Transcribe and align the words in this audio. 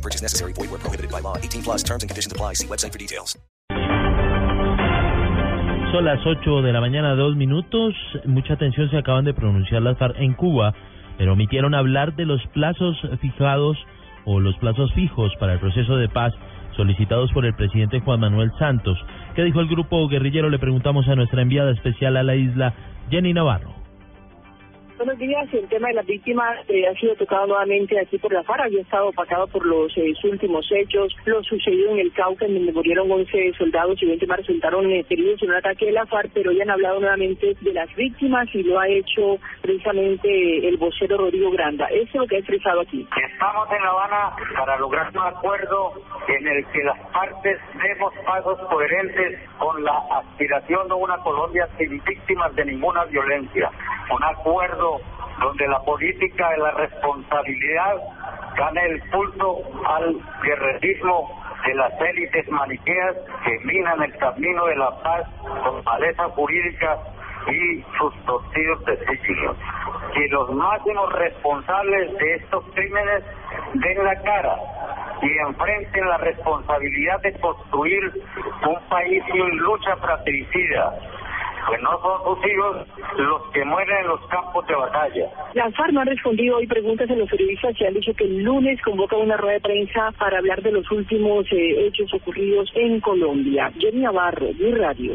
Purchase 0.00 0.22
necessary. 0.22 0.52
Void 0.54 0.70
where 0.70 0.80
prohibited 0.80 1.10
by 1.10 1.20
law. 1.20 1.36
18 1.36 1.62
plus 1.62 1.82
terms 1.82 2.02
and 2.02 2.10
conditions 2.10 2.32
apply. 2.32 2.54
See 2.54 2.66
website 2.66 2.92
for 2.92 2.98
details. 2.98 3.36
Son 5.92 6.04
las 6.04 6.24
8 6.24 6.62
de 6.62 6.72
la 6.72 6.80
mañana, 6.80 7.16
dos 7.16 7.34
minutos. 7.34 7.94
Mucha 8.24 8.54
atención 8.54 8.88
se 8.90 8.96
acaban 8.96 9.24
de 9.24 9.34
pronunciar 9.34 9.82
las 9.82 9.98
FARC 9.98 10.16
en 10.18 10.34
Cuba, 10.34 10.72
pero 11.18 11.32
omitieron 11.32 11.74
hablar 11.74 12.14
de 12.14 12.26
los 12.26 12.40
plazos 12.54 12.96
fijados 13.20 13.76
o 14.24 14.38
los 14.38 14.56
plazos 14.58 14.92
fijos 14.94 15.32
para 15.40 15.54
el 15.54 15.58
proceso 15.58 15.96
de 15.96 16.08
paz 16.08 16.32
solicitados 16.76 17.32
por 17.32 17.44
el 17.44 17.54
presidente 17.54 17.98
Juan 18.00 18.20
Manuel 18.20 18.52
Santos. 18.56 18.98
¿Qué 19.34 19.42
dijo 19.42 19.60
el 19.60 19.66
grupo 19.66 20.06
guerrillero? 20.08 20.48
Le 20.48 20.60
preguntamos 20.60 21.08
a 21.08 21.16
nuestra 21.16 21.42
enviada 21.42 21.72
especial 21.72 22.16
a 22.16 22.22
la 22.22 22.36
isla, 22.36 22.72
Jenny 23.10 23.32
Navarro. 23.32 23.79
Buenos 25.00 25.16
días. 25.16 25.48
El 25.54 25.66
tema 25.66 25.88
de 25.88 25.94
las 25.94 26.04
víctimas 26.04 26.58
eh, 26.68 26.86
ha 26.86 26.92
sido 27.00 27.16
tocado 27.16 27.46
nuevamente 27.46 27.98
aquí 27.98 28.18
por 28.18 28.34
la 28.34 28.42
FARC. 28.42 28.64
Había 28.64 28.82
estado 28.82 29.08
opacado 29.08 29.46
por 29.46 29.64
los 29.64 29.96
eh, 29.96 30.12
últimos 30.24 30.70
hechos, 30.70 31.16
lo 31.24 31.42
sucedido 31.42 31.92
en 31.92 32.00
el 32.00 32.12
Cauca, 32.12 32.44
en 32.44 32.56
donde 32.56 32.70
murieron 32.74 33.10
11 33.10 33.54
soldados 33.56 33.96
y 34.02 34.04
20 34.04 34.26
más 34.26 34.40
resultaron 34.40 34.90
eh, 34.90 35.06
heridos 35.08 35.42
en 35.42 35.48
un 35.48 35.56
ataque 35.56 35.86
de 35.86 35.92
la 35.92 36.04
FARC, 36.04 36.32
pero 36.34 36.52
ya 36.52 36.64
han 36.64 36.70
hablado 36.72 37.00
nuevamente 37.00 37.56
de 37.58 37.72
las 37.72 37.88
víctimas 37.96 38.46
y 38.54 38.62
lo 38.62 38.78
ha 38.78 38.88
hecho 38.88 39.38
precisamente 39.62 40.68
el 40.68 40.76
vocero 40.76 41.16
Rodrigo 41.16 41.50
Granda. 41.50 41.86
Eso 41.86 42.04
es 42.04 42.14
lo 42.16 42.26
que 42.26 42.36
ha 42.36 42.40
expresado 42.40 42.82
aquí. 42.82 43.08
Estamos 43.32 43.72
en 43.72 43.82
La 43.82 43.88
Habana 43.92 44.36
para 44.54 44.78
lograr 44.78 45.10
un 45.14 45.22
acuerdo 45.22 45.94
en 46.28 46.46
el 46.46 46.66
que 46.66 46.84
las 46.84 46.98
partes 47.10 47.58
demos 47.82 48.12
pasos 48.26 48.58
coherentes 48.68 49.40
con 49.56 49.82
la 49.82 49.96
aspiración 50.10 50.88
de 50.88 50.94
una 50.94 51.16
Colombia 51.22 51.66
sin 51.78 52.04
víctimas 52.04 52.54
de 52.54 52.66
ninguna 52.66 53.06
violencia. 53.06 53.70
Un 54.10 54.24
acuerdo 54.24 54.89
donde 55.40 55.68
la 55.68 55.80
política 55.80 56.50
de 56.50 56.58
la 56.58 56.70
responsabilidad 56.72 57.96
gane 58.56 58.86
el 58.86 59.02
pulso 59.10 59.62
al 59.86 60.16
guerrerismo 60.42 61.40
de 61.66 61.74
las 61.74 61.92
élites 62.00 62.48
maniqueas 62.50 63.16
que 63.44 63.58
minan 63.64 64.02
el 64.02 64.16
camino 64.18 64.66
de 64.66 64.76
la 64.76 64.90
paz 65.02 65.26
con 65.64 65.82
maleza 65.84 66.28
jurídica 66.30 66.98
y 67.48 67.82
sus 67.98 68.14
torcidos 68.24 68.84
designios. 68.84 69.56
Que 70.14 70.28
los 70.28 70.50
máximos 70.50 71.12
responsables 71.12 72.16
de 72.18 72.34
estos 72.34 72.64
crímenes 72.74 73.24
den 73.74 74.04
la 74.04 74.20
cara 74.22 74.56
y 75.22 75.38
enfrenten 75.38 76.08
la 76.08 76.18
responsabilidad 76.18 77.20
de 77.22 77.32
construir 77.40 78.12
un 78.66 78.88
país 78.88 79.22
sin 79.30 79.56
lucha 79.58 79.96
fratricida, 79.96 80.94
pues 81.70 81.82
no 81.82 81.90
son 82.02 82.34
sus 82.34 82.50
hijos 82.50 82.76
los 83.16 83.42
que 83.52 83.64
mueren 83.64 83.96
en 83.98 84.08
los 84.08 84.20
campos 84.26 84.66
de 84.66 84.74
batalla. 84.74 85.26
La 85.54 85.70
FARC 85.70 85.92
no 85.92 86.00
ha 86.00 86.04
respondido 86.04 86.56
hoy 86.56 86.66
preguntas 86.66 87.08
a 87.08 87.14
los 87.14 87.30
periodistas 87.30 87.80
y 87.80 87.84
han 87.84 87.94
dicho 87.94 88.12
que 88.14 88.24
el 88.24 88.42
lunes 88.42 88.82
convoca 88.82 89.16
una 89.16 89.36
rueda 89.36 89.54
de 89.54 89.60
prensa 89.60 90.10
para 90.18 90.38
hablar 90.38 90.62
de 90.62 90.72
los 90.72 90.90
últimos 90.90 91.46
eh, 91.52 91.86
hechos 91.86 92.12
ocurridos 92.12 92.68
en 92.74 93.00
Colombia. 93.00 93.70
Jenny 93.78 94.00
Navarro, 94.00 94.48
mi 94.58 94.72
radio. 94.72 95.12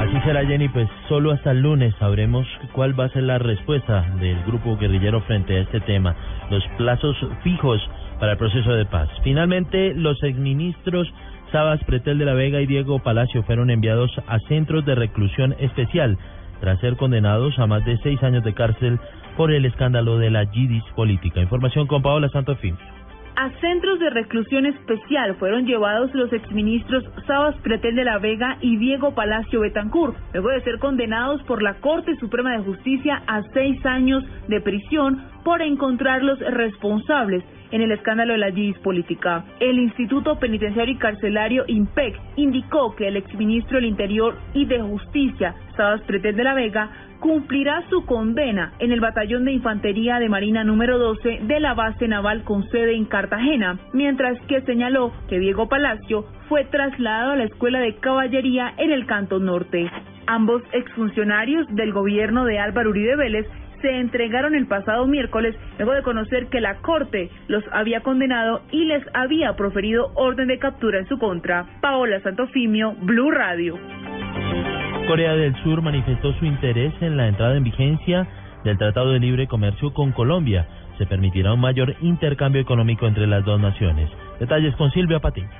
Así 0.00 0.20
será 0.24 0.44
Jenny, 0.44 0.68
pues 0.68 0.88
solo 1.08 1.30
hasta 1.30 1.52
el 1.52 1.60
lunes 1.60 1.94
sabremos 2.00 2.44
cuál 2.72 2.98
va 2.98 3.04
a 3.04 3.10
ser 3.10 3.22
la 3.22 3.38
respuesta 3.38 4.00
del 4.18 4.42
grupo 4.42 4.76
guerrillero 4.78 5.20
frente 5.20 5.56
a 5.56 5.60
este 5.60 5.78
tema, 5.82 6.16
los 6.50 6.66
plazos 6.76 7.16
fijos 7.44 7.80
para 8.18 8.32
el 8.32 8.38
proceso 8.38 8.72
de 8.72 8.84
paz. 8.84 9.08
Finalmente, 9.22 9.94
los 9.94 10.20
exministros 10.24 11.06
Sabas 11.52 11.82
Pretel 11.84 12.18
de 12.18 12.24
la 12.24 12.34
Vega 12.34 12.60
y 12.60 12.66
Diego 12.66 13.00
Palacio 13.00 13.42
fueron 13.42 13.70
enviados 13.70 14.10
a 14.26 14.38
centros 14.48 14.84
de 14.84 14.94
reclusión 14.94 15.54
especial 15.58 16.16
tras 16.60 16.78
ser 16.80 16.96
condenados 16.96 17.58
a 17.58 17.66
más 17.66 17.84
de 17.84 17.96
seis 17.98 18.22
años 18.22 18.44
de 18.44 18.54
cárcel 18.54 19.00
por 19.36 19.50
el 19.50 19.64
escándalo 19.64 20.18
de 20.18 20.30
la 20.30 20.44
Yidis 20.44 20.84
política. 20.94 21.40
Información 21.40 21.86
con 21.86 22.02
Paola 22.02 22.28
Santofín. 22.28 22.76
A 23.36 23.48
centros 23.60 23.98
de 23.98 24.10
reclusión 24.10 24.66
especial 24.66 25.34
fueron 25.36 25.64
llevados 25.64 26.14
los 26.14 26.32
exministros 26.32 27.04
Sabas 27.26 27.56
Pretel 27.62 27.94
de 27.94 28.04
la 28.04 28.18
Vega 28.18 28.58
y 28.60 28.76
Diego 28.76 29.14
Palacio 29.14 29.60
Betancur, 29.60 30.14
luego 30.34 30.50
de 30.50 30.60
ser 30.60 30.78
condenados 30.78 31.42
por 31.44 31.62
la 31.62 31.74
Corte 31.80 32.14
Suprema 32.16 32.52
de 32.52 32.64
Justicia 32.64 33.22
a 33.26 33.42
seis 33.54 33.84
años 33.86 34.22
de 34.48 34.60
prisión 34.60 35.24
por 35.44 35.62
encontrarlos 35.62 36.38
responsables 36.40 37.44
en 37.70 37.82
el 37.82 37.92
escándalo 37.92 38.32
de 38.32 38.38
la 38.38 38.50
GIS 38.50 38.78
política. 38.78 39.44
El 39.60 39.78
Instituto 39.78 40.38
Penitenciario 40.38 40.94
y 40.94 40.98
Carcelario 40.98 41.64
IMPEC 41.66 42.20
indicó 42.36 42.94
que 42.96 43.08
el 43.08 43.16
exministro 43.16 43.76
del 43.76 43.86
Interior 43.86 44.36
y 44.54 44.64
de 44.64 44.80
Justicia, 44.80 45.54
Sabas 45.76 46.00
Pretel 46.02 46.36
de 46.36 46.44
la 46.44 46.54
Vega, 46.54 46.90
cumplirá 47.20 47.82
su 47.90 48.04
condena 48.06 48.72
en 48.78 48.92
el 48.92 49.00
Batallón 49.00 49.44
de 49.44 49.52
Infantería 49.52 50.18
de 50.18 50.28
Marina 50.28 50.64
número 50.64 50.98
12 50.98 51.40
de 51.42 51.60
la 51.60 51.74
base 51.74 52.08
naval 52.08 52.44
con 52.44 52.68
sede 52.70 52.96
en 52.96 53.04
Cartagena, 53.04 53.78
mientras 53.92 54.40
que 54.48 54.62
señaló 54.62 55.12
que 55.28 55.38
Diego 55.38 55.68
Palacio 55.68 56.24
fue 56.48 56.64
trasladado 56.64 57.32
a 57.32 57.36
la 57.36 57.44
Escuela 57.44 57.80
de 57.80 57.96
Caballería 57.96 58.72
en 58.78 58.90
el 58.90 59.06
Cantón 59.06 59.44
Norte. 59.44 59.90
Ambos 60.26 60.62
exfuncionarios 60.72 61.66
del 61.74 61.92
gobierno 61.92 62.44
de 62.44 62.58
Álvaro 62.58 62.90
Uribe 62.90 63.16
Vélez 63.16 63.46
se 63.80 63.90
entregaron 63.98 64.54
el 64.54 64.66
pasado 64.66 65.06
miércoles 65.06 65.56
luego 65.78 65.94
de 65.94 66.02
conocer 66.02 66.46
que 66.48 66.60
la 66.60 66.76
Corte 66.76 67.30
los 67.48 67.64
había 67.72 68.00
condenado 68.00 68.62
y 68.70 68.84
les 68.84 69.02
había 69.14 69.54
proferido 69.54 70.12
orden 70.14 70.48
de 70.48 70.58
captura 70.58 70.98
en 70.98 71.08
su 71.08 71.18
contra. 71.18 71.66
Paola 71.80 72.20
Santofimio, 72.20 72.94
Blue 73.02 73.30
Radio. 73.30 73.78
Corea 75.06 75.34
del 75.34 75.54
Sur 75.62 75.82
manifestó 75.82 76.32
su 76.34 76.44
interés 76.44 76.92
en 77.00 77.16
la 77.16 77.28
entrada 77.28 77.56
en 77.56 77.64
vigencia 77.64 78.28
del 78.64 78.78
Tratado 78.78 79.12
de 79.12 79.18
Libre 79.18 79.46
Comercio 79.46 79.92
con 79.92 80.12
Colombia. 80.12 80.66
Se 80.98 81.06
permitirá 81.06 81.54
un 81.54 81.60
mayor 81.60 81.96
intercambio 82.00 82.60
económico 82.60 83.06
entre 83.06 83.26
las 83.26 83.44
dos 83.44 83.60
naciones. 83.60 84.10
Detalles 84.38 84.76
con 84.76 84.90
Silvia 84.92 85.18
Patiño. 85.18 85.50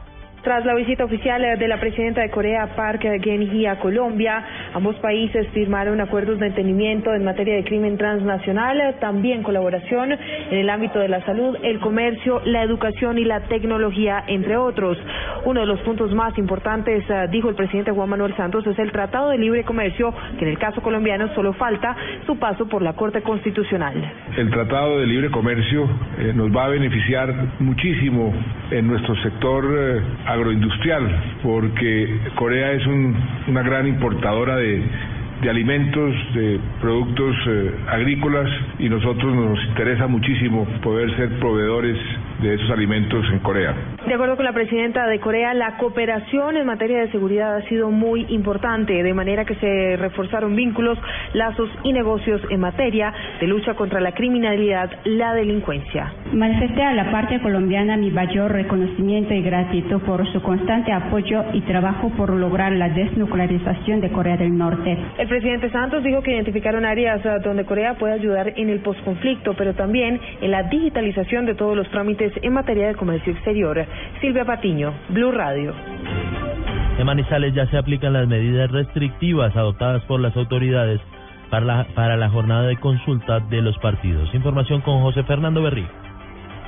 Tras 0.43 0.65
la 0.65 0.75
visita 0.75 1.05
oficial 1.05 1.43
de 1.59 1.69
la 1.69 1.79
presidenta 1.79 2.23
de 2.23 2.31
Corea, 2.31 2.75
Park 2.75 3.03
Geun-hye, 3.03 3.69
a 3.69 3.79
Colombia, 3.79 4.43
ambos 4.75 4.97
países 4.97 5.47
firmaron 5.53 6.01
acuerdos 6.01 6.39
de 6.39 6.47
entendimiento 6.47 7.13
en 7.15 7.25
materia 7.25 7.55
de 7.55 7.65
crimen 7.65 7.97
transnacional, 7.97 8.97
también 9.01 9.43
colaboración 9.43 10.13
en 10.13 10.59
el 10.59 10.71
ámbito 10.71 10.99
de 10.99 11.09
la 11.09 11.25
salud, 11.25 11.57
el 11.63 11.81
comercio, 11.81 12.41
la 12.45 12.63
educación 12.63 13.19
y 13.19 13.25
la 13.25 13.41
tecnología, 13.49 14.25
entre 14.27 14.57
otros. 14.57 14.99
Uno 15.45 15.61
de 15.61 15.67
los 15.67 15.81
puntos 15.81 16.13
más 16.13 16.37
importantes, 16.39 17.05
eh, 17.09 17.27
dijo 17.31 17.49
el 17.49 17.55
presidente 17.55 17.91
Juan 17.91 18.09
Manuel 18.09 18.37
Santos, 18.37 18.67
es 18.67 18.79
el 18.79 18.93
Tratado 18.93 19.31
de 19.31 19.39
Libre 19.39 19.65
Comercio, 19.65 20.15
que 20.39 20.45
en 20.45 20.51
el 20.51 20.59
caso 20.59 20.81
colombiano 20.83 21.33
solo 21.35 21.53
falta 21.55 21.97
su 22.27 22.39
paso 22.39 22.69
por 22.69 22.83
la 22.83 22.93
Corte 22.93 23.23
Constitucional. 23.23 23.95
El 24.37 24.51
Tratado 24.51 25.01
de 25.01 25.07
Libre 25.07 25.31
Comercio 25.31 25.89
eh, 26.19 26.33
nos 26.35 26.55
va 26.55 26.67
a 26.67 26.69
beneficiar 26.69 27.35
muchísimo 27.59 28.33
en 28.71 28.87
nuestro 28.87 29.15
sector 29.23 29.65
eh, 29.67 30.01
agroindustrial, 30.27 31.39
porque 31.43 32.21
Corea 32.37 32.73
es 32.73 32.87
un, 32.87 33.17
una 33.49 33.63
gran 33.63 33.87
importadora 33.87 34.57
de, 34.57 34.60
de 34.61 35.51
alimentos, 35.51 36.15
de 36.35 36.61
productos 36.81 37.35
eh, 37.47 37.75
agrícolas 37.89 38.49
y 38.79 38.89
nosotros 38.89 39.35
nos 39.35 39.59
interesa 39.69 40.07
muchísimo 40.07 40.67
poder 40.83 41.15
ser 41.17 41.39
proveedores 41.39 41.97
de 42.43 42.55
esos 42.55 42.71
alimentos 42.71 43.25
en 43.33 43.39
Corea. 43.41 43.75
De 44.07 44.15
acuerdo 44.15 44.37
con 44.37 44.45
la 44.45 44.53
presidenta 44.53 45.07
de 45.07 45.21
Corea, 45.21 45.53
la 45.55 45.77
cooperación 45.77 46.57
en 46.57 46.67
materia 46.67 47.01
de 47.01 47.11
seguridad 47.11 47.57
ha 47.57 47.63
sido 47.69 47.91
muy 47.91 48.27
importante, 48.29 49.03
de 49.03 49.15
manera 49.15 49.45
que 49.45 49.55
se 49.57 49.97
reforzaron 49.97 50.57
vínculos, 50.57 50.99
lazos 51.35 51.69
y 51.85 51.93
negocios 51.93 52.41
en 52.51 52.61
materia 52.61 53.13
de 53.41 53.47
lucha 53.47 53.75
contra 53.75 54.01
la 54.01 54.13
criminalidad, 54.13 54.91
la 55.05 55.35
delincuencia. 55.35 56.13
Manifesté 56.33 56.83
a 56.83 56.95
la 56.95 57.11
parte 57.11 57.41
colombiana 57.41 57.97
mi 57.97 58.11
mayor 58.11 58.53
reconocimiento 58.53 59.35
y 59.35 59.43
gratitud 59.43 60.01
por 60.03 60.27
su 60.33 60.41
constante 60.43 60.93
apoyo 60.93 61.45
y 61.53 61.61
trabajo 61.63 62.11
por 62.17 62.31
lograr 62.31 62.73
la 62.73 62.89
desnuclearización 62.89 64.01
de 64.01 64.11
Corea 64.11 64.37
del 64.37 64.57
Norte. 64.57 64.97
El 65.19 65.29
presidente 65.29 65.71
Santos 65.71 66.03
dijo 66.03 66.23
que 66.23 66.33
identificaron 66.33 66.85
áreas 66.85 67.25
ah, 67.27 67.39
donde 67.39 67.65
Corea 67.65 67.95
puede 67.95 68.15
ayudar 68.15 68.55
en 68.57 68.71
el 68.71 68.81
posconflicto, 68.81 69.55
pero 69.55 69.75
también 69.75 70.21
en 70.41 70.51
la 70.51 70.65
digitalización 70.65 71.47
de 71.47 71.55
todos 71.55 71.77
los 71.77 71.89
trámites 71.91 72.30
en 72.43 72.53
materia 72.53 72.89
de 72.89 72.95
comercio 72.95 73.33
exterior. 73.33 73.85
Silvia 74.21 74.45
Patiño, 74.45 74.93
Blue 75.09 75.33
Radio. 75.33 75.75
En 76.99 77.07
Manizales 77.07 77.55
ya 77.55 77.67
se 77.67 77.79
aplican 77.79 78.13
las 78.13 78.29
medidas 78.29 78.71
restrictivas 78.71 79.57
adoptadas 79.57 80.03
por 80.05 80.21
las 80.21 80.37
autoridades 80.37 81.01
para 81.51 81.65
la, 81.65 81.87
para 81.95 82.17
la 82.17 82.29
jornada 82.29 82.65
de 82.65 82.77
consulta 82.77 83.41
de 83.41 83.63
los 83.63 83.77
partidos. 83.79 84.33
Información 84.35 84.81
con 84.83 85.01
José 85.01 85.23
Fernando 85.25 85.63
Berrío. 85.63 86.10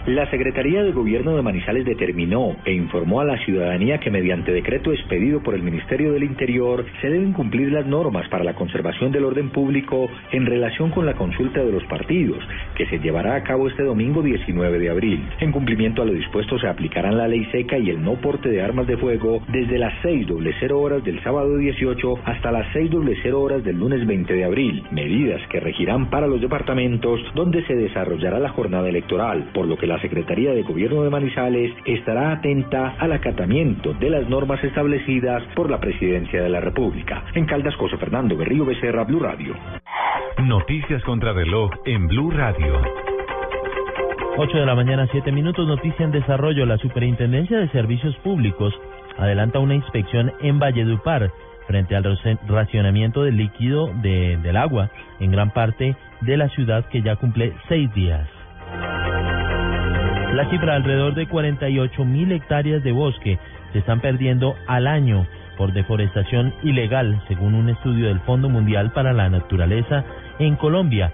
La 0.07 0.29
Secretaría 0.33 0.83
de 0.83 0.91
Gobierno 0.91 1.37
de 1.37 1.43
Manizales 1.43 1.85
determinó 1.85 2.57
e 2.65 2.73
informó 2.73 3.21
a 3.21 3.25
la 3.25 3.39
ciudadanía 3.45 3.99
que 3.99 4.11
mediante 4.11 4.51
decreto 4.51 4.93
expedido 4.93 5.45
por 5.45 5.55
el 5.55 5.63
Ministerio 5.63 6.13
del 6.13 6.25
Interior 6.25 6.85
se 7.01 7.09
deben 7.09 7.33
cumplir 7.33 7.71
las 7.71 7.87
normas 7.87 8.29
para 8.29 8.43
la 8.43 8.55
conservación 8.55 9.13
del 9.13 9.25
orden 9.25 9.51
público 9.51 10.11
en 10.33 10.45
relación 10.45 10.91
con 10.91 11.07
la 11.07 11.15
consulta 11.15 11.63
de 11.63 11.71
los 11.71 11.85
partidos, 11.85 12.43
que 12.75 12.87
se 12.87 12.99
llevará 12.99 13.37
a 13.37 13.45
cabo 13.45 13.69
este 13.69 13.85
domingo 13.85 14.23
19 14.23 14.81
de 14.81 14.91
abril. 14.91 15.25
En 15.39 15.53
cumplimiento 15.53 16.03
a 16.03 16.05
lo 16.05 16.15
dispuesto 16.15 16.59
se 16.59 16.67
aplicarán 16.67 17.17
la 17.17 17.29
ley 17.29 17.45
seca 17.53 17.79
y 17.79 17.89
el 17.89 18.03
no 18.03 18.15
porte 18.15 18.49
de 18.49 18.61
armas 18.61 18.89
de 18.89 18.97
fuego 18.97 19.41
desde 19.53 19.79
las 19.79 19.95
6.00 20.03 20.73
horas 20.73 21.05
del 21.05 21.23
sábado 21.23 21.57
18 21.57 22.15
hasta 22.25 22.51
las 22.51 22.67
6.00 22.75 23.35
horas 23.35 23.63
del 23.63 23.79
lunes 23.79 24.05
20 24.05 24.35
de 24.35 24.45
abril, 24.45 24.83
medidas 24.91 25.41
que 25.49 25.61
regirán 25.61 26.11
para 26.11 26.27
los 26.27 26.41
departamentos 26.41 27.21
donde 27.37 27.65
se 27.67 27.77
desarrollará 27.77 28.41
la 28.41 28.49
jornada 28.49 28.89
electoral, 28.89 29.49
por 29.55 29.69
lo 29.69 29.77
que 29.77 29.92
la 29.93 30.01
Secretaría 30.01 30.53
de 30.53 30.63
Gobierno 30.63 31.03
de 31.03 31.11
Manizales 31.11 31.71
estará 31.85 32.33
atenta 32.33 32.97
al 32.99 33.13
acatamiento 33.13 33.93
de 33.93 34.09
las 34.09 34.27
normas 34.27 34.65
establecidas 34.65 35.43
por 35.55 35.71
la 35.71 35.81
Presidencia 35.81 36.43
de 36.43 36.49
la 36.49 36.61
República. 36.61 37.25
En 37.35 37.45
Caldas, 37.45 37.77
José 37.77 37.99
Fernando 37.99 38.35
Berrío 38.35 38.65
Becerra, 38.65 39.05
Blue 39.05 39.21
Radio. 39.21 39.55
Noticias 40.39 41.03
contra 41.05 41.35
reloj 41.35 41.71
en 41.85 42.09
Blue 42.09 42.31
Radio. 42.31 42.81
8 44.39 44.57
de 44.57 44.65
la 44.65 44.75
mañana, 44.75 45.07
7 45.13 45.31
minutos, 45.31 45.69
noticia 45.69 46.07
en 46.07 46.11
desarrollo. 46.11 46.65
La 46.65 46.79
Superintendencia 46.79 47.59
de 47.59 47.69
Servicios 47.69 48.17
Públicos 48.25 48.73
adelanta 49.19 49.59
una 49.59 49.75
inspección 49.75 50.33
en 50.41 50.59
Valledupar 50.59 51.31
frente 51.67 51.95
al 51.95 52.19
racionamiento 52.49 53.25
del 53.25 53.37
líquido 53.37 53.89
de, 54.01 54.39
del 54.39 54.57
agua 54.57 54.89
en 55.21 55.33
gran 55.33 55.51
parte 55.51 55.97
de 56.23 56.37
la 56.39 56.49
ciudad 56.49 56.87
que 56.87 57.03
ya 57.03 57.17
cumple 57.17 57.53
seis 57.69 57.93
días. 57.93 58.27
La 60.33 60.49
cifra, 60.49 60.77
alrededor 60.77 61.15
de 61.15 61.27
48 61.27 62.05
mil 62.07 62.33
hectáreas 62.33 62.83
de 62.83 62.93
bosque 62.93 63.39
se 63.73 63.81
están 63.81 64.01
perdiendo 64.01 64.57
al 64.67 64.87
año 64.87 65.27
por 65.59 65.75
deforestación 65.75 66.55
ilegal, 66.63 67.23
según 67.29 67.55
un 67.55 67.69
estudio 67.69 68.07
del 68.07 68.21
Fondo 68.21 68.49
Mundial 68.49 68.93
para 68.93 69.13
la 69.13 69.29
Naturaleza 69.29 70.05
en 70.39 70.57
Colombia. 70.57 71.13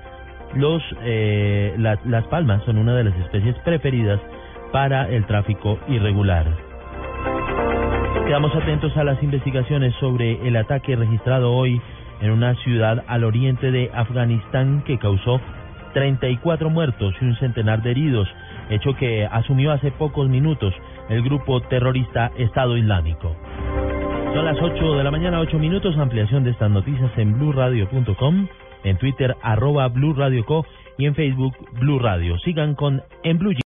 Los, 0.54 0.82
eh, 1.02 1.74
las 1.76 2.26
palmas 2.28 2.62
son 2.64 2.78
una 2.78 2.94
de 2.94 3.04
las 3.04 3.16
especies 3.16 3.56
preferidas 3.64 4.20
para 4.72 5.08
el 5.08 5.26
tráfico 5.26 5.80
irregular. 5.88 6.46
Quedamos 8.24 8.54
atentos 8.54 8.96
a 8.96 9.02
las 9.02 9.20
investigaciones 9.20 9.94
sobre 9.96 10.46
el 10.46 10.56
ataque 10.56 10.94
registrado 10.94 11.52
hoy 11.52 11.80
en 12.20 12.30
una 12.30 12.54
ciudad 12.62 13.02
al 13.08 13.24
oriente 13.24 13.72
de 13.72 13.90
Afganistán 13.92 14.82
que 14.86 14.98
causó 14.98 15.40
34 15.92 16.70
muertos 16.70 17.14
y 17.20 17.24
un 17.24 17.36
centenar 17.36 17.82
de 17.82 17.90
heridos 17.90 18.28
hecho 18.70 18.94
que 18.94 19.26
asumió 19.26 19.72
hace 19.72 19.90
pocos 19.90 20.28
minutos 20.28 20.74
el 21.08 21.22
grupo 21.22 21.60
terrorista 21.62 22.30
Estado 22.36 22.76
Islámico. 22.76 23.34
Son 24.34 24.44
las 24.44 24.60
8 24.60 24.96
de 24.96 25.04
la 25.04 25.10
mañana, 25.10 25.40
8 25.40 25.58
minutos, 25.58 25.96
ampliación 25.96 26.44
de 26.44 26.50
estas 26.50 26.70
noticias 26.70 27.10
en 27.16 27.38
blurradio.com, 27.38 28.46
en 28.84 28.98
Twitter 28.98 29.34
arroba 29.42 29.88
blurradioco 29.88 30.66
y 30.98 31.06
en 31.06 31.14
Facebook 31.14 31.56
Blue 31.80 31.98
Radio. 31.98 32.38
Sigan 32.40 32.74
con 32.74 33.02
En 33.22 33.38
Blue 33.38 33.54